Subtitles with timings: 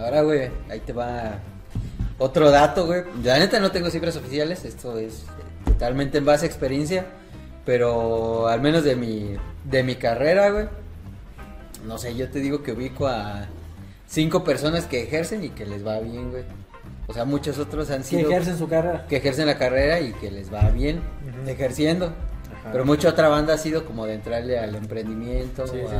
[0.00, 1.38] Ahora, güey, ahí te va
[2.18, 3.02] otro dato, güey.
[3.22, 5.24] La neta no tengo cifras oficiales, esto es
[5.64, 7.06] totalmente en base a experiencia,
[7.64, 10.66] pero al menos de mi, de mi carrera, güey.
[11.86, 13.46] No sé, yo te digo que ubico a
[14.06, 16.44] cinco personas que ejercen y que les va bien, güey.
[17.06, 18.30] O sea, muchos otros han Que sido...
[18.30, 19.06] ejercen su carrera.
[19.08, 21.00] que ejercen la carrera y que les va bien
[21.46, 22.06] ejerciendo.
[22.06, 22.68] Ajá.
[22.72, 25.94] Pero mucha otra banda ha sido como de entrarle al emprendimiento Sí, sí.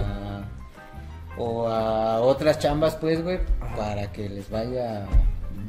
[1.39, 3.77] O a otras chambas, pues, güey, Ajá.
[3.77, 5.07] para que les vaya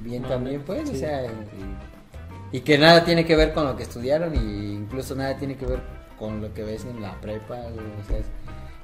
[0.04, 3.84] bien también, pues, o sea, y, y que nada tiene que ver con lo que
[3.84, 5.80] estudiaron y incluso nada tiene que ver
[6.20, 8.26] con lo que ves en la prepa, güey, o sea, es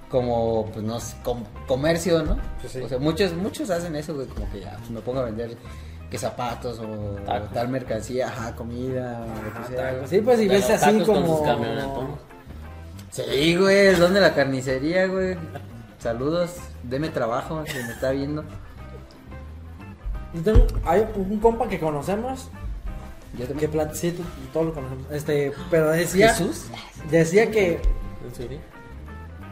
[0.10, 2.38] como, pues, no sé, com- comercio, ¿no?
[2.68, 2.80] Sí.
[2.82, 5.58] O sea, muchos, muchos hacen eso, güey, como que ya, pues, me pongo a vender
[6.10, 7.52] que zapatos o Tacos.
[7.52, 10.10] tal mercancía, ajá, comida, o lo que Ajá, sea, tacos.
[10.10, 12.18] Sí, pues y ves así como.
[13.12, 15.36] Sí, güey, el don de la carnicería, güey.
[16.00, 18.44] Saludos, deme trabajo, si me está viendo.
[20.34, 22.50] Yo tengo- hay un compa que conocemos.
[23.38, 25.06] Yo Que plat- sí, tú- todos lo conocemos.
[25.12, 26.34] Este, pero decía.
[26.34, 26.66] Jesús.
[27.10, 27.82] Decía que.
[28.26, 28.60] ¿En serio?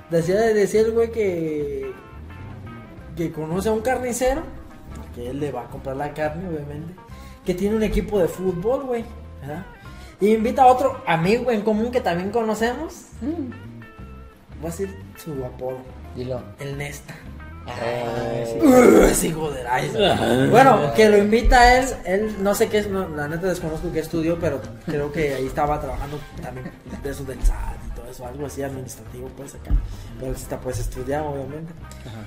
[0.09, 1.92] Decía, decía el güey que.
[3.16, 4.42] Que conoce a un carnicero.
[5.14, 6.94] Que él le va a comprar la carne, obviamente.
[7.45, 9.05] Que tiene un equipo de fútbol, güey.
[9.42, 9.66] ¿verdad?
[10.20, 13.08] Y invita a otro amigo en común que también conocemos.
[13.22, 15.77] Voy a decir su apodo.
[16.16, 16.41] Dilo.
[16.59, 17.13] El Nesta.
[17.67, 18.59] Ay, sí.
[18.66, 22.77] Uh, ese hijo de la- Bueno, que lo invita a él, él no sé qué
[22.80, 26.71] es, no, la neta desconozco qué estudió, pero creo que ahí estaba trabajando también
[27.03, 29.71] de eso del SAT y todo eso, algo así administrativo pues acá.
[30.19, 31.73] Pero él está pues estudiado obviamente.
[32.05, 32.25] Ajá.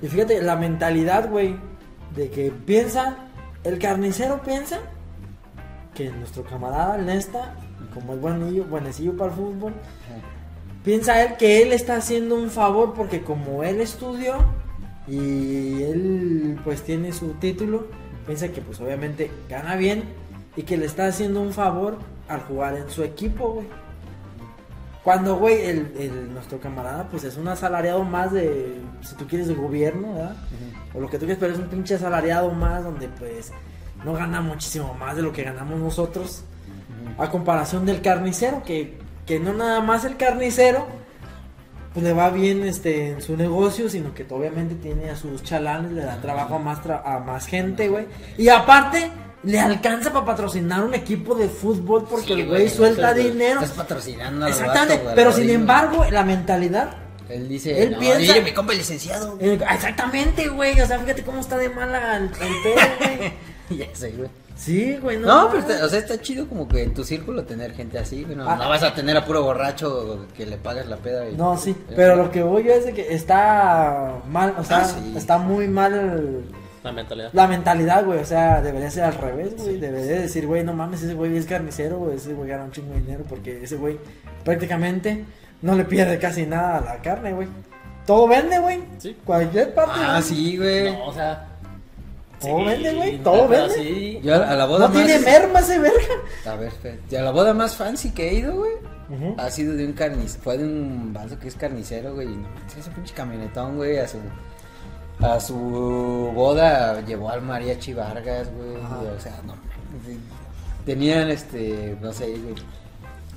[0.00, 1.56] Y fíjate, la mentalidad, güey,
[2.14, 3.16] de que piensa,
[3.64, 4.78] el carnicero piensa
[5.94, 7.54] que nuestro camarada el Nesta,
[7.92, 9.72] como es buenillo, buenecillo para el fútbol,
[10.84, 14.36] piensa él que él está haciendo un favor porque como él estudió
[15.08, 17.86] y él pues tiene su título,
[18.26, 20.04] piensa que pues obviamente gana bien
[20.56, 23.66] y que le está haciendo un favor al jugar en su equipo, güey.
[25.02, 29.48] Cuando, güey, el, el- nuestro camarada pues es un asalariado más de, si tú quieres,
[29.48, 30.36] de gobierno, ¿verdad?
[30.94, 33.52] O lo que tú quieres, pero es un pinche asalariado más donde pues
[34.02, 36.44] no gana muchísimo más de lo que ganamos nosotros.
[37.18, 38.96] A comparación del carnicero, que,
[39.26, 40.86] que no nada más el carnicero
[41.92, 45.92] pues le va bien este en su negocio, sino que obviamente tiene a sus chalanes,
[45.92, 48.06] le da trabajo a más, tra- a más gente, güey.
[48.36, 49.12] Y aparte,
[49.44, 53.60] le alcanza para patrocinar un equipo de fútbol porque Sí, el güey suelta estás- dinero.
[53.60, 56.96] Estás patrocinando Exactamente, vato, pero sin embargo, la mentalidad
[57.28, 59.38] Él dice, él no, piensa- mi compa el licenciado.
[59.40, 60.80] Eh, Exactamente, güey.
[60.80, 63.32] O sea, fíjate cómo está de mala el, el pedo, güey.
[63.78, 64.28] ya sé, güey.
[64.56, 65.18] Sí, güey.
[65.18, 67.98] No, No, pero está- o sea, está chido como que en tu círculo tener gente
[67.98, 68.36] así, güey.
[68.36, 68.56] No, Ah.
[68.56, 71.28] no vas a tener a puro borracho que le pagas la peda.
[71.28, 71.76] y- No, sí.
[71.96, 74.54] Pero lo que voy yo es de que está mal.
[74.58, 75.14] O sea, Ah, sí.
[75.16, 76.44] está muy mal
[76.84, 77.30] La mentalidad.
[77.32, 78.20] la mentalidad, güey.
[78.20, 79.78] O sea, debería ser al revés, güey.
[79.78, 82.16] Debería decir, güey, no mames, ese güey es carnicero, güey.
[82.16, 83.98] Ese güey gana un chingo de dinero porque ese güey
[84.44, 85.24] prácticamente
[85.62, 87.48] no le pierde casi nada a la carne, güey.
[88.06, 88.84] Todo vende, güey.
[88.98, 89.16] Sí.
[89.24, 89.92] Cualquier parte.
[89.96, 90.22] Ah, güey.
[90.22, 90.92] sí, güey.
[90.92, 91.48] No, o sea.
[92.44, 93.74] Todo sí, vende, güey, no, todo vende.
[93.74, 94.20] Sí.
[94.22, 95.04] Yo a la boda No más...
[95.04, 96.14] tiene merma ese verga.
[96.46, 97.18] A ver, espérate.
[97.18, 98.72] A la boda más fancy que he ido, güey.
[99.36, 102.26] Ha sido de un carnicero, fue de un vaso que es carnicero, güey.
[102.28, 104.16] y No, ese pinche camionetón, güey, a su,
[105.20, 108.76] a su boda llevó al mariachi Vargas, güey.
[108.76, 109.54] O sea, no.
[110.86, 112.54] Tenían, este, no sé, güey,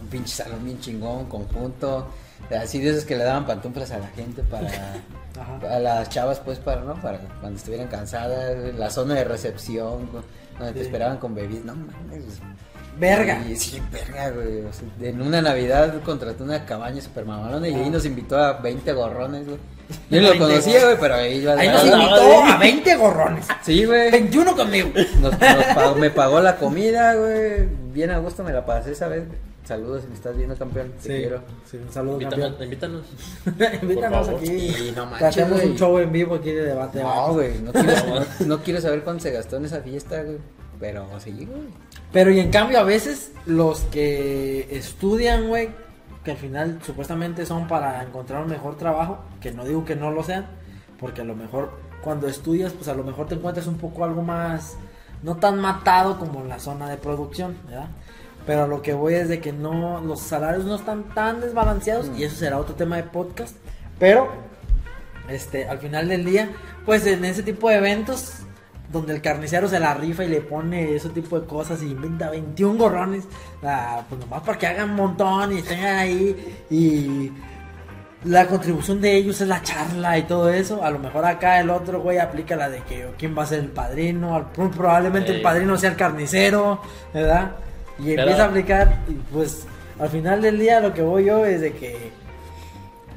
[0.01, 2.07] un pinche salón bien chingón, conjunto.
[2.57, 4.69] Así de que le daban pantuflas a la gente para...
[5.71, 6.95] A las chavas, pues, para, ¿no?
[6.99, 10.09] Para cuando estuvieran cansadas, la zona de recepción,
[10.57, 12.39] donde te esperaban con bebidas, no mames.
[12.99, 13.43] Verga.
[13.47, 14.61] Y sí, verga, güey.
[14.61, 18.53] o sea, en una Navidad contrató una cabaña super mamalona y ahí nos invitó a
[18.53, 19.59] 20 gorrones, güey.
[20.09, 22.95] Yo no lo 20 conocía, güey, pero ahí iba Ahí nos Ah, invitó a 20
[22.95, 23.45] gorrones.
[23.61, 24.09] Sí, güey.
[24.09, 24.89] 21 conmigo.
[25.21, 27.67] Nos- nos pagó- me pagó la comida, güey.
[27.93, 29.21] Bien a gusto me la pasé esa vez.
[29.67, 30.93] Saludos si me estás viendo, campeón.
[31.03, 31.41] Te quiero.
[31.69, 32.47] Sí, un saludo, Invítanos.
[32.51, 32.69] campeón.
[33.81, 34.29] invítanos.
[34.29, 34.47] Aquí.
[34.55, 35.71] Y no Te hacemos güey.
[35.71, 37.03] un show en vivo aquí de debate.
[37.03, 37.59] No, güey.
[37.59, 37.89] No quiero,
[38.39, 40.37] no, no quiero saber cuánto se gastó en esa fiesta, güey.
[40.79, 41.67] Pero sí, güey.
[42.13, 45.69] Pero y en cambio a veces los que estudian, güey,
[46.23, 50.11] que al final supuestamente son para encontrar un mejor trabajo, que no digo que no
[50.11, 50.45] lo sean,
[50.97, 51.71] porque a lo mejor
[52.01, 54.77] cuando estudias, pues a lo mejor te encuentras un poco algo más,
[55.23, 57.87] no tan matado como en la zona de producción, ¿verdad?
[58.47, 62.23] Pero lo que voy es de que no, los salarios no están tan desbalanceados y
[62.23, 63.55] eso será otro tema de podcast,
[63.99, 64.29] pero
[65.27, 66.49] este, al final del día,
[66.85, 68.37] pues en ese tipo de eventos
[68.91, 72.29] donde el carnicero se la rifa y le pone ese tipo de cosas y inventa
[72.29, 73.25] 21 gorrones,
[73.63, 77.31] ah, pues nomás para que hagan un montón y estén ahí y
[78.23, 80.83] la contribución de ellos es la charla y todo eso.
[80.83, 83.59] A lo mejor acá el otro güey aplica la de que quién va a ser
[83.59, 84.49] el padrino.
[84.53, 86.81] Probablemente el padrino sea el carnicero,
[87.13, 87.51] ¿verdad?
[87.99, 88.97] Y Pero- empieza a aplicar.
[89.07, 89.65] Y pues
[89.99, 92.11] al final del día lo que voy yo es de que.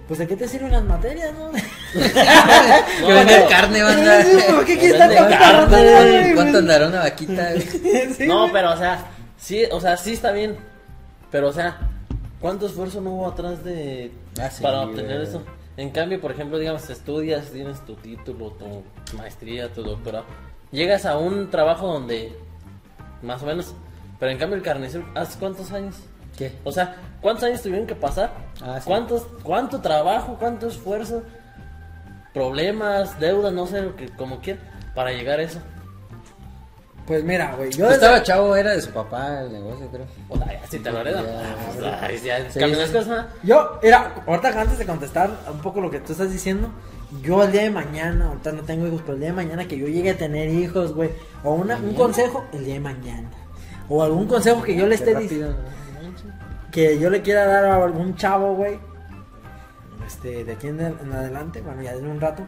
[0.09, 1.51] Pues de qué te sirven las materias, ¿no?
[3.07, 4.25] que vender carne, banda.
[4.55, 6.33] ¿Por qué quieres tanta carne?
[6.35, 7.53] ¿Cuánto andará una vaquita?
[8.17, 9.07] Sí, No, pero o sea,
[9.39, 10.57] sí, o sea, sí está bien.
[11.31, 11.79] Pero o sea,
[12.41, 14.11] ¿cuánto esfuerzo no hubo atrás de
[14.41, 15.43] Ah, sí, para obtener eso?
[15.77, 18.83] En cambio, por ejemplo, digamos, estudias, tienes tu título, tu
[19.17, 20.25] maestría, tu doctorado.
[20.73, 22.37] Llegas a un trabajo donde
[23.23, 23.75] más o menos,
[24.21, 25.97] pero en cambio el carnicero, ¿hace cuántos años?
[26.37, 26.53] ¿Qué?
[26.63, 28.33] O sea, ¿cuántos años tuvieron que pasar?
[28.63, 28.85] Ah, sí.
[28.87, 31.23] ¿Cuántos, ¿Cuánto trabajo, cuánto esfuerzo,
[32.33, 34.63] problemas, deudas, no sé, lo que, como quieran,
[34.95, 35.59] para llegar a eso?
[37.07, 37.71] Pues mira, güey.
[37.73, 40.07] Yo Pues desde- estaba chavo, era de su papá el negocio, creo.
[40.29, 41.27] O sea, ya, si te lo heredan.
[41.27, 43.41] Ya, ah, pues.
[43.43, 46.71] Yo, mira, ahorita antes de contestar un poco lo que tú estás diciendo,
[47.23, 49.77] yo el día de mañana, ahorita no tengo hijos, pero el día de mañana que
[49.77, 51.11] yo llegue a tener hijos, güey,
[51.43, 53.29] o una, un consejo, el día de mañana,
[53.91, 55.57] o algún consejo que yo le esté diciendo,
[56.71, 58.79] que yo le quiera dar a algún chavo, güey,
[60.07, 62.47] este, de aquí en, en adelante, bueno, ya de un rato,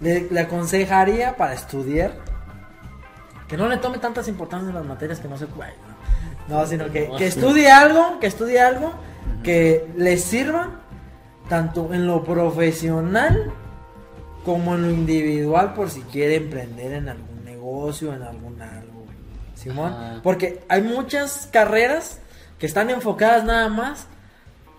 [0.00, 2.12] le, le aconsejaría para estudiar
[3.48, 5.72] que no le tome tantas importancias en las materias que no se puede,
[6.48, 6.58] ¿no?
[6.58, 8.92] No, sino que, que estudie algo, que estudie algo
[9.42, 10.80] que le sirva
[11.48, 13.52] tanto en lo profesional
[14.44, 18.81] como en lo individual por si quiere emprender en algún negocio, en güey.
[19.62, 22.18] Simón, porque hay muchas carreras
[22.58, 24.06] que están enfocadas nada más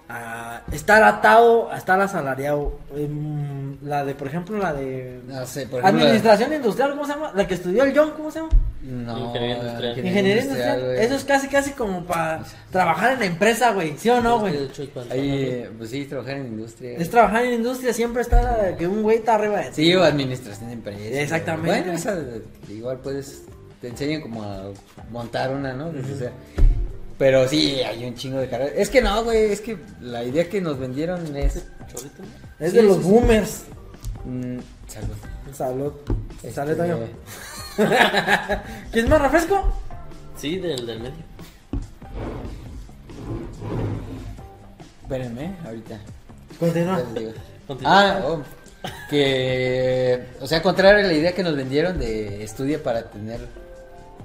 [0.09, 2.77] a estar atado, a estar asalariado.
[2.95, 6.03] Em, la de, por ejemplo, la de No sé, por ejemplo.
[6.03, 7.31] administración industrial, ¿cómo se llama?
[7.33, 8.51] La que estudió el John, ¿cómo se llama?
[8.81, 9.97] No, Ingeniería industrial.
[9.97, 10.95] Ingeniería industrial.
[10.97, 13.97] Eso es casi, casi como para trabajar en la empresa, güey.
[13.97, 14.69] ¿Sí o no, güey?
[15.09, 16.97] Ahí, pues sí, trabajar en industria.
[16.97, 19.75] Es trabajar en industria, siempre está que un güey está arriba de ti.
[19.75, 21.01] Sí, o administración de empresas.
[21.01, 21.79] Exactamente.
[21.79, 22.17] Bueno, esa,
[22.69, 23.43] igual puedes,
[23.83, 24.71] te enseñan como a
[25.11, 25.87] montar una, ¿no?
[25.87, 26.31] O sea,
[27.17, 28.71] pero sí, hay un chingo de carreras.
[28.77, 31.65] Es que no, güey, es que la idea que nos vendieron es...
[31.93, 32.23] Chorito.
[32.61, 33.09] Es Sí, de los sí, sí.
[33.09, 33.63] boomers.
[34.23, 34.57] mm,
[34.87, 35.15] salud.
[35.53, 35.93] Salud.
[36.35, 36.97] Este, Salud, Toño.
[38.93, 39.73] ¿Quieres más refresco?
[40.37, 41.23] Sí, del, del medio.
[45.01, 45.99] Espérenme, ahorita.
[46.57, 47.03] Continúa.
[47.83, 48.41] Ah, oh,
[49.09, 53.41] que, o sea, contrario a la idea que nos vendieron de estudia para tener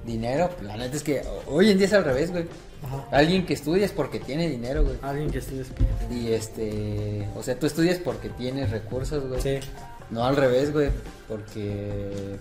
[0.06, 2.45] dinero, la neta es que hoy en día es al revés, güey.
[2.83, 3.05] Ajá.
[3.11, 4.97] Alguien que estudia es porque tiene dinero, güey.
[5.03, 5.67] Alguien que estudies.
[6.11, 9.41] Y este, o sea, tú estudias porque tienes recursos, güey.
[9.41, 9.59] Sí.
[10.11, 10.91] No al revés, güey,
[11.29, 12.39] porque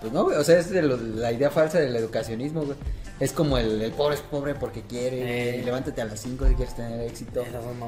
[0.00, 2.76] pues no, güey, o sea, es de lo- la idea falsa del educacionismo, güey.
[3.18, 5.62] Es como el, el pobre es pobre porque quiere, Eh.
[5.64, 7.42] levántate a las 5 si quieres tener éxito.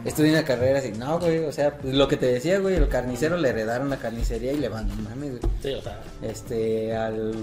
[0.06, 2.88] Estudia una carrera así, no, güey, o sea, pues lo que te decía, güey, el
[2.88, 5.52] carnicero le heredaron la carnicería y le van, mames, güey.
[5.62, 7.34] Sí, o sea, Este, al,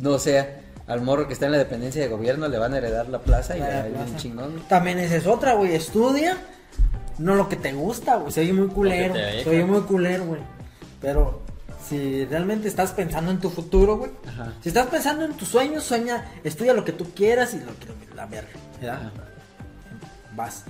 [0.00, 0.46] no sé,
[0.86, 3.56] al morro que está en la dependencia de gobierno le van a heredar la plaza
[3.56, 4.16] y La le va a ir plaza.
[4.16, 4.62] chingón.
[4.68, 5.74] También esa es otra, güey.
[5.74, 6.36] Estudia.
[7.18, 8.32] No lo que te gusta, güey.
[8.32, 9.14] Se oye muy culero.
[9.14, 10.40] Se oye muy culero, güey.
[11.00, 11.42] Pero
[11.88, 14.10] si realmente estás pensando en tu futuro, güey.
[14.28, 14.52] Ajá.
[14.62, 18.14] Si estás pensando en tus sueños, sueña, estudia lo que tú quieras y lo que
[18.16, 18.48] la verga,
[18.80, 18.94] ¿verdad?
[18.96, 19.12] Ajá.
[20.34, 20.64] Vas.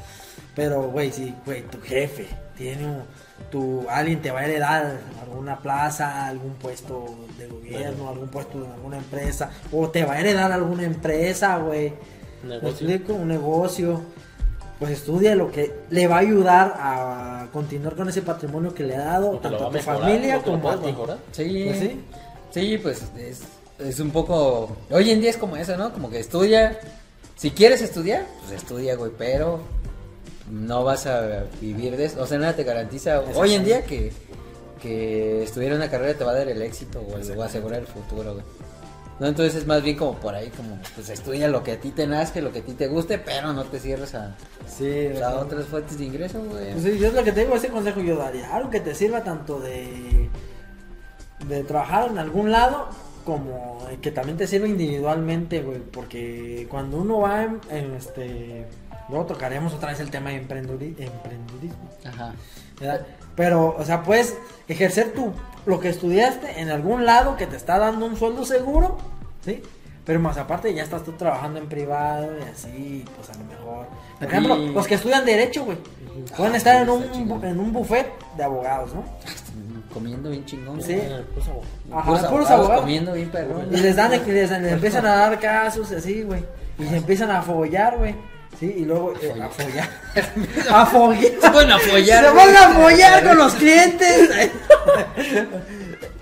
[0.54, 3.02] Pero, güey, si, güey, tu jefe tiene un,
[3.50, 8.68] tu, alguien te va a heredar alguna plaza, algún puesto de gobierno, algún puesto de
[8.72, 11.92] alguna empresa, o te va a heredar alguna empresa, güey.
[12.44, 12.68] ¿Me negocio.
[12.70, 13.14] explico?
[13.14, 14.00] Un negocio.
[14.78, 18.96] Pues estudia lo que le va a ayudar a continuar con ese patrimonio que le
[18.96, 20.94] ha dado, tanto a tu mejorar, familia como a ti.
[21.32, 22.00] Sí, Pues sí.
[22.52, 23.42] sí, pues es,
[23.78, 24.76] es un poco.
[24.90, 25.92] Hoy en día es como eso, ¿no?
[25.92, 26.78] Como que estudia.
[27.36, 29.60] Si quieres estudiar, pues estudia, güey, pero
[30.50, 32.22] no vas a vivir de eso.
[32.22, 34.12] O sea, nada te garantiza hoy en día que,
[34.82, 37.80] que estudiar una carrera te va a dar el éxito o el- va a asegurar
[37.80, 38.44] el futuro, güey.
[39.20, 41.90] No, entonces es más bien como por ahí, como pues estudia lo que a ti
[41.92, 44.34] te nazca, lo que a ti te guste, pero no te cierres a,
[44.66, 46.72] Sí, a otras fuentes de ingreso, güey.
[46.72, 48.52] Pues sí, yo es lo que tengo, ese consejo yo daría.
[48.54, 50.28] Algo que te sirva tanto de,
[51.46, 52.88] de trabajar en algún lado
[53.24, 55.78] como que también te sirva individualmente, güey.
[55.78, 58.66] Porque cuando uno va en, en este...
[59.08, 61.90] Luego tocaremos otra vez el tema de emprendurismo.
[62.06, 62.32] Ajá.
[62.80, 63.06] ¿verdad?
[63.36, 64.36] Pero, o sea, puedes
[64.68, 65.32] ejercer tu,
[65.66, 68.96] lo que estudiaste en algún lado que te está dando un sueldo seguro,
[69.44, 69.62] ¿sí?
[70.04, 73.86] Pero más aparte ya estás tú trabajando en privado y así, pues a lo mejor.
[74.18, 75.78] Por ejemplo, los que estudian Derecho, güey,
[76.36, 78.06] pueden Ah, estar en un, en un buffet
[78.36, 79.02] de abogados, ¿no?
[79.92, 80.82] Comiendo bien chingón.
[80.82, 81.00] Sí.
[81.92, 82.80] Ajá, Puros puros abogados abogados.
[82.82, 83.68] comiendo bien perrón.
[83.70, 86.44] Y les dan, les, les empiezan a dar casos así, güey.
[86.78, 88.14] Y se empiezan a follar, güey.
[88.60, 89.88] Sí, y luego eh, a follar.
[90.70, 91.32] a follar.
[91.40, 92.24] Se pueden apoyar.
[92.24, 94.30] Se van a follar con los clientes.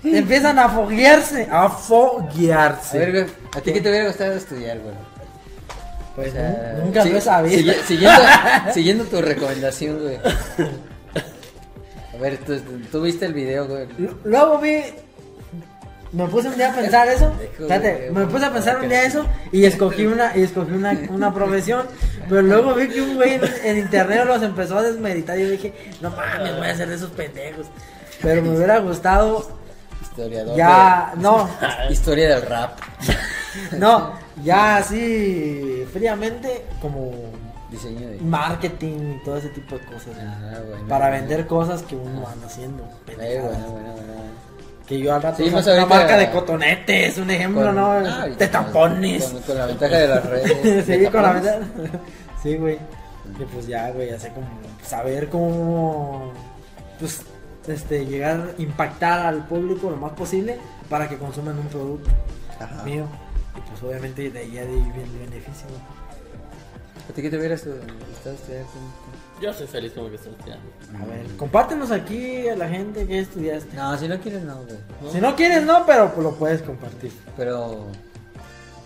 [0.03, 1.47] Empiezan a foguearse.
[1.49, 2.97] A A foguearse.
[2.97, 3.25] ver, güey,
[3.55, 4.93] ¿a ti qué te hubiera gustado estudiar, güey?
[6.15, 7.73] Pues O sea, nunca lo he sabido.
[7.87, 8.21] siguiendo,
[8.73, 10.17] siguiendo tu recomendación, güey.
[10.17, 12.59] A ver, ¿tú,
[12.91, 13.87] tú viste el video, güey.
[14.23, 14.83] Luego vi.
[16.13, 17.31] Me puse un día a pensar eso.
[17.59, 21.33] De- me puse a pensar un día eso y escogí una, y escogí una, una
[21.33, 21.87] profesión.
[22.29, 25.49] Pero luego vi que un güey en, en internet los empezó a desmeditar y yo
[25.49, 27.65] dije, no mames, voy a ser de esos pendejos.
[28.21, 29.49] Pero me hubiera gustado
[30.01, 30.55] Historiador.
[30.55, 31.49] ya, no,
[31.89, 32.77] Historia del rap.
[33.77, 37.11] no, ya así fríamente como
[37.71, 38.17] Diseño de.
[38.19, 40.13] marketing y todo ese tipo de cosas.
[40.21, 40.87] Ah, bueno.
[40.87, 42.87] Para vender cosas que uno anda haciendo.
[43.19, 43.41] Eh,
[44.87, 47.91] Que yo al rato Sí, más una marca de cotonetes, un ejemplo, Con- ¿no?
[47.91, 49.23] ah, de tampones.
[49.25, 50.85] Con, con la ventaja de las redes.
[50.85, 51.59] sí, con la verdad.
[52.41, 52.77] sí, güey.
[53.37, 54.45] Que pues ya, güey, hace como
[54.85, 56.33] saber cómo
[56.99, 57.21] pues
[57.67, 60.57] este llegar impactar al público lo más posible
[60.89, 62.09] para que consuman un producto
[62.59, 62.83] Ajá.
[62.83, 63.05] mío.
[63.55, 65.67] Y pues obviamente de ahí de ahí viene el beneficio.
[67.09, 68.65] ¿A ti qué te hubieras gustado estudiar?
[69.41, 70.65] Yo soy feliz como que estoy estudiando.
[71.01, 73.75] A ver, compártenos aquí a la gente que estudiaste.
[73.75, 74.77] No, si no quieres, no, güey.
[75.01, 75.11] ¿no?
[75.11, 77.11] Si no quieres, no, pero pues, lo puedes compartir.
[77.35, 77.87] Pero.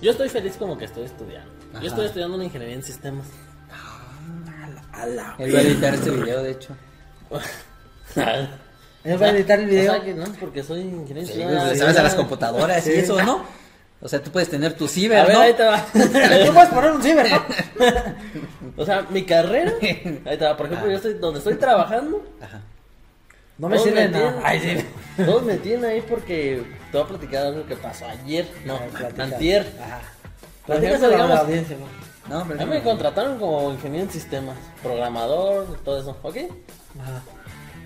[0.02, 1.52] Yo estoy feliz como que estoy estudiando.
[1.74, 1.82] Ajá.
[1.82, 3.28] Yo estoy estudiando una ingeniería en sistemas.
[4.94, 6.76] A la Él va a editar este video, de hecho.
[9.04, 9.92] Él va a editar el video.
[9.92, 11.28] O sea que no, porque soy ingeniero.
[11.28, 11.72] Sí, en güey, sistemas.
[11.72, 13.46] le sabes a las computadoras y eso, ¿no?
[14.00, 15.40] O sea, tú puedes tener tu ciber, A ver, ¿no?
[15.42, 15.84] ahí te va.
[15.94, 17.44] Tú puedes poner un ciber, ¿no?
[18.78, 19.72] o sea, mi carrera.
[20.26, 20.56] Ahí te va.
[20.56, 22.24] Por ejemplo, yo estoy donde estoy trabajando.
[22.40, 22.62] Ajá.
[23.58, 24.40] No me sirve nada.
[24.44, 25.24] Ay, sí.
[25.26, 28.48] Todos me tienen ahí porque te voy a platicar algo que pasó ayer.
[28.66, 29.24] No, Ay, platica.
[29.24, 29.66] antier.
[29.82, 30.02] Ajá.
[30.68, 32.36] Por ejemplo, a la digamos, audiencia, ¿no?
[32.36, 32.62] No, hombre.
[32.62, 36.36] a mí me contrataron como ingeniero en sistemas, programador, todo eso, ¿ok?
[37.02, 37.22] Ajá.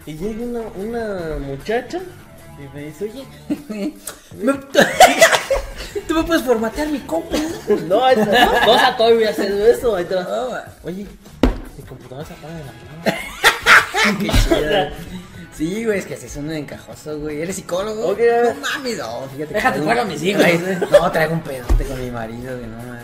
[0.06, 2.02] Y llega una, una muchacha
[2.60, 3.26] y me dice, oye,
[6.08, 7.38] Tú me puedes formatear mi compu.
[7.88, 10.16] no, no, o sea, todavía voy a hacer eso, ahí te.
[10.16, 10.50] No.
[10.84, 11.06] Oye,
[11.78, 14.18] mi computadora se apaga de la mano.
[14.20, 15.12] Qué chido.
[15.54, 17.42] Sí, güey, es que así un encajoso, güey.
[17.42, 18.12] ¿Eres psicólogo?
[18.12, 18.54] A.
[18.54, 19.54] No mames, no, fíjate.
[19.54, 20.80] Déjate, traigo- traigo a mis hijos, eh.
[20.92, 23.04] No, traigo un pedote con mi marido, güey, no mames.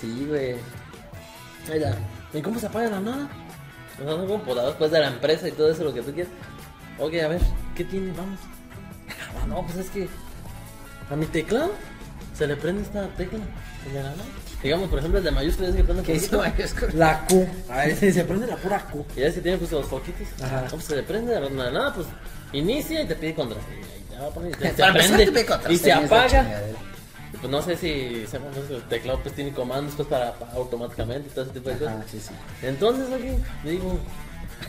[0.00, 0.52] Sí, güey.
[1.70, 1.96] Ahí está.
[2.32, 3.28] ¿Y cómo se apaga de la nada?
[4.00, 6.32] O sea, son computadoras pues de la empresa y todo eso, lo que tú quieras.
[6.98, 7.40] Ok, a ver,
[7.74, 8.12] ¿qué tiene?
[8.16, 8.38] Vamos.
[9.36, 10.08] Ah, no, pues es que
[11.10, 11.72] a mi teclado
[12.36, 13.38] se le prende esta tecla.
[13.92, 14.14] nada.
[14.62, 16.20] Digamos, por ejemplo, el de mayúsculas que prende ¿Qué?
[16.94, 17.48] La Q.
[17.70, 19.04] A ver, si se prende la pura Q.
[19.16, 20.26] Y ya es que tiene pues los foquitos.
[20.42, 20.62] Ajá.
[20.62, 22.06] No, pues se le prende de la nada, pues
[22.52, 23.86] inicia y te pide contraseña.
[24.08, 26.62] Y ya va a poner, Para prende te pide y se apaga.
[27.32, 31.32] Y Pues no sé si el teclado pues tiene comandos pues para apagar automáticamente y
[31.32, 31.94] todo ese tipo de cosas.
[31.98, 32.30] Ah, sí, sí.
[32.62, 33.30] Entonces, aquí,
[33.64, 33.98] digo,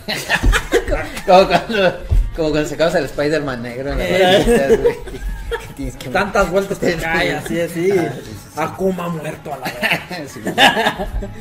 [1.26, 2.00] Como cuando,
[2.36, 4.78] como cuando sacabas al Spider-Man negro en las Eh.
[4.82, 4.96] güey.
[5.76, 7.92] Tienes que- Tantas vueltas te cae, así, así.
[7.92, 8.60] Ah, sí, sí, sí.
[8.60, 9.72] Akuma muerto a la.
[10.28, 10.42] Sí.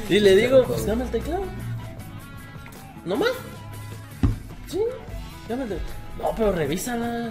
[0.09, 1.43] Y le digo, pues dame el teclado.
[3.05, 3.31] ¿No más?
[4.69, 4.81] Sí,
[5.49, 5.91] dame el teclado.
[6.19, 7.31] No, pero revísala.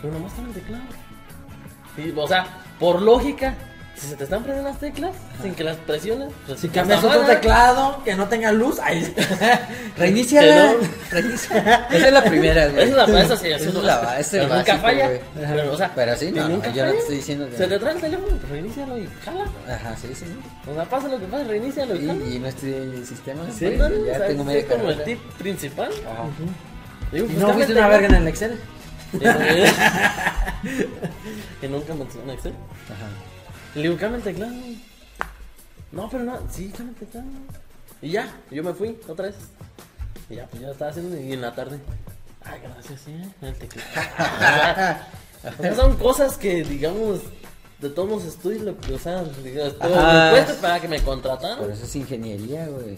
[0.00, 0.84] Pero nomás dame el teclado.
[1.96, 2.46] Y, o sea,
[2.78, 3.54] por lógica,
[3.96, 7.22] si se te están prendiendo las teclas, sin que las presiones, pues Si cambias otro
[7.22, 9.14] mal, teclado que no tenga luz, ahí.
[9.96, 10.74] Reiníciala.
[11.10, 11.86] Reiníciala.
[11.90, 12.84] Esa es la primera, güey.
[12.84, 15.10] Esa es la esa sí, Esa es la esa el nunca básico, falla.
[15.34, 17.78] Pero, o sea, Pero sí, no, nunca yo no te estoy diciendo que- Se te
[17.78, 19.44] trae el teléfono, pues reinícialo y jala.
[19.68, 20.24] Ajá, sí, sí.
[20.26, 20.70] sí.
[20.70, 22.24] O sea, pasa lo que pasa, reinícialo y jala.
[22.24, 23.54] Y, y no estoy sistemas.
[23.54, 25.90] Sí, güey, no, no, ya o sea, tengo ese media es como el tip principal.
[26.04, 26.24] Ajá.
[27.12, 28.58] Digo, pues, no el una verga en el Excel.
[31.60, 32.52] que nunca me enseñó Excel.
[32.86, 33.33] Ajá.
[33.74, 34.52] Le digo, cambia el teclado.
[35.92, 37.26] No, pero no, sí, cambia el teclado.
[38.02, 39.34] Y ya, yo me fui otra vez.
[40.30, 41.18] Y ya, pues ya estaba haciendo.
[41.20, 41.78] Y en la tarde,
[42.44, 43.88] ay, gracias, sí, el teclado.
[45.58, 47.20] o sea, son cosas que, digamos,
[47.80, 50.24] de todos los estudios, lo que, o sea, digamos, todo Ajá.
[50.24, 51.58] me cuesta para que me contrataran.
[51.58, 52.96] Por eso es ingeniería, güey.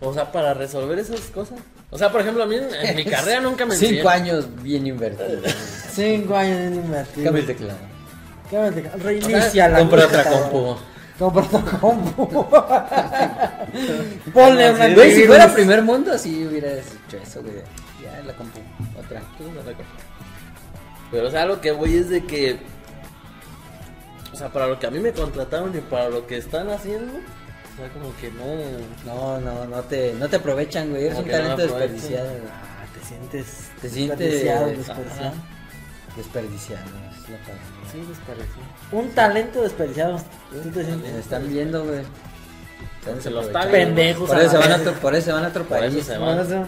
[0.00, 1.58] O sea, para resolver esas cosas.
[1.90, 4.12] O sea, por ejemplo, a mí en, en mi carrera nunca me Cinco enseñaron.
[4.22, 5.40] años bien invertidos.
[5.42, 5.54] güey.
[5.92, 7.24] Cinco años en invertir.
[7.24, 7.93] Cambia el teclado.
[9.02, 10.76] Reinicia la compra otra compu.
[11.18, 12.26] Compra otra compu.
[14.32, 17.54] Ponle un Güey, si fuera primer mundo, sí hubieras hecho eso, güey.
[18.02, 18.60] Ya la compu.
[18.98, 19.22] Otra.
[21.10, 22.58] Pero, o sea, lo que voy es de que.
[24.32, 27.12] O sea, para lo que a mí me contrataron y para lo que están haciendo.
[27.14, 28.44] O sea, como que no.
[29.04, 31.06] No, no, no te, no te aprovechan, güey.
[31.06, 32.42] Eres un talento desperdiciado, güey.
[32.50, 33.70] Ah, te sientes.
[33.80, 35.32] Te sientes- desperdiciado, desperdiciado.
[36.16, 37.64] Desperdiciado, es la palabra.
[37.90, 38.54] Sí, pareció.
[38.92, 40.18] Un talento desperdiciado.
[40.52, 41.12] ¿Tú te sientes?
[41.12, 42.02] Me están viendo, güey.
[43.00, 43.46] Están Se los.
[43.46, 44.30] Pendejos.
[44.30, 46.06] Por eso van a otro, por eso se van a otro Por eso país.
[46.06, 46.36] se van.
[46.46, 46.66] Pero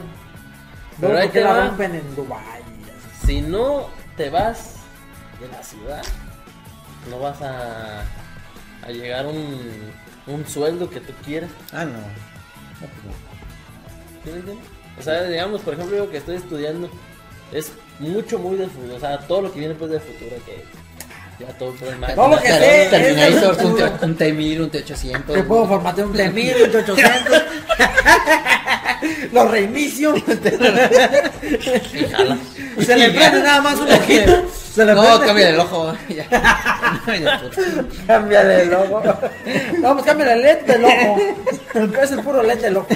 [1.00, 1.67] Luego, ahí ¿por qué te la va.
[1.69, 2.62] rompen en Dubai?
[3.25, 4.75] Si no te vas
[5.41, 6.03] de la ciudad,
[7.11, 8.00] no vas a,
[8.83, 9.93] a llegar a un,
[10.26, 11.50] un sueldo que tú quieres.
[11.73, 11.93] Ah, no.
[14.25, 14.59] No, no.
[14.99, 16.88] O sea, digamos, por ejemplo, yo que estoy estudiando,
[17.53, 18.97] es mucho, muy del futuro.
[18.97, 20.65] O sea, todo lo que viene pues del futuro, que
[21.45, 22.07] ya todo el problema.
[22.15, 23.73] Todo lo que es Terminator, un,
[24.11, 25.25] un T1000, un T800.
[25.35, 27.43] Te puedo formatear un T1000, un T800.
[29.33, 30.15] Lo reinicio.
[32.79, 34.45] Y se le prende nada más un ojito.
[34.75, 35.26] Se le No, prende.
[35.26, 35.95] cambia el ojo.
[38.07, 39.03] Cámbiale el ojo.
[39.79, 41.19] No, pues cámbiale el LED del ojo.
[42.03, 42.88] Es el puro LED del ojo.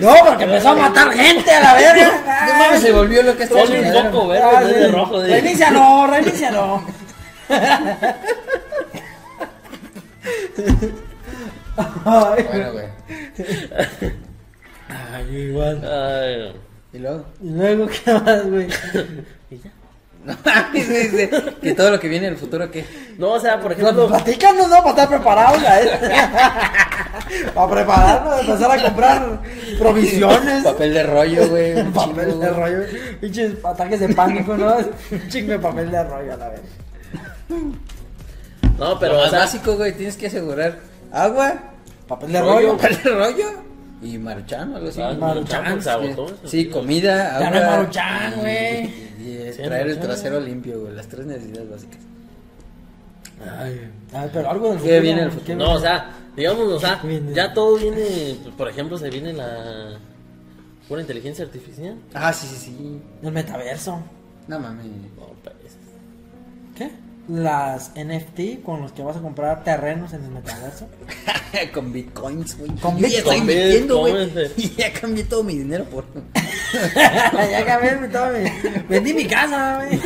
[0.00, 2.46] No, porque empezó a matar gente a la verga.
[2.46, 4.80] No mames, se volvió lo que está Ponle un foco verde Ah, en vez sí.
[4.80, 5.20] de rojo.
[5.20, 5.28] De...
[5.30, 6.82] Reinícialo, reinícialo.
[12.04, 12.86] Ay, Bueno, güey.
[14.88, 15.84] Ay, igual.
[15.84, 16.52] Ay,
[16.92, 17.24] Y luego.
[17.42, 18.66] Y luego, ¿qué más, güey?
[19.50, 19.70] ¿y ya?
[20.36, 22.84] No que todo lo que viene en el futuro, ¿qué?
[23.18, 24.76] No, o sea, por Pues ejemplo, platícanos, ¿no?
[24.78, 25.90] Para estar preparados, ¿eh?
[27.54, 29.40] Para prepararnos, empezar a comprar
[29.78, 30.64] provisiones.
[30.64, 31.82] Papel de rollo, güey.
[31.92, 32.78] Papel chingo, de rollo.
[33.20, 34.76] Pinches ataques de pánico, ¿no?
[34.76, 36.60] Un chingo de papel de rollo a la vez.
[37.48, 37.58] no,
[38.78, 40.78] pero Pero o más sea, básico, güey, tienes que asegurar
[41.12, 41.54] agua,
[42.06, 42.76] Papel de rollo.
[42.76, 43.67] papel de rollo
[44.02, 45.00] y maruchan o algo así.
[45.02, 46.38] Ah, Maruchan, agotó eso.
[46.44, 47.40] Sí, comida, agua.
[47.40, 48.84] Ya no hay Maruchan, y- güey.
[48.84, 50.94] Y, y Sí, traer el trasero limpio, güey.
[50.94, 51.98] Las tres necesidades básicas.
[53.58, 55.00] Ay, ay, pero algo del ¿Qué futuro.
[55.02, 55.56] viene ¿qué futuro?
[55.58, 57.00] no, o sea, digamos, o sea,
[57.34, 59.98] ya todo viene, pues, por ejemplo, se viene la
[60.88, 61.96] pura inteligencia artificial.
[62.14, 63.00] Ah, sí, sí, sí.
[63.22, 64.02] El metaverso.
[64.48, 64.86] No mames.
[64.86, 65.54] No, pues,
[66.76, 66.90] ¿Qué?
[67.28, 70.88] Las NFT con los que vas a comprar terrenos en el metaverso.
[71.74, 72.70] Con bitcoins, güey.
[72.76, 74.30] Con Yo ya estoy invirtiendo, güey.
[74.56, 76.04] Y ya cambié todo mi dinero por.
[76.94, 80.00] ya cambié todo mi- Vendí mi casa, güey.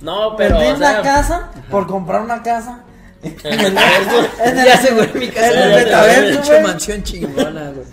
[0.00, 2.80] No, pero, Vendí o una sea, casa por comprar una casa.
[3.22, 4.28] en el metaverso,
[4.66, 5.50] ya aseguré mi casa.
[5.50, 5.84] en el güey.
[5.84, 6.62] metaverso, güey.
[6.62, 7.86] mansión chingona, güey.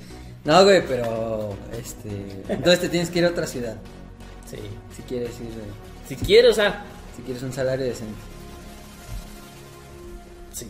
[0.43, 1.55] No, güey, pero.
[1.71, 2.43] Este.
[2.49, 3.75] Entonces te tienes que ir a otra ciudad.
[4.49, 4.57] sí.
[4.95, 5.47] Si quieres ir.
[5.47, 6.83] eh, Si quieres, o sea,
[7.15, 8.19] Si quieres un salario decente.
[10.51, 10.67] sí.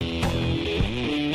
[0.00, 1.25] Sí.